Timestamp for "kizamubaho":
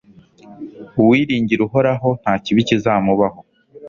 2.67-3.39